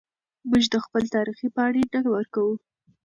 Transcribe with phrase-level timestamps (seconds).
[0.49, 2.55] موږ د خپل تاریخ پاڼې نه ورکوو.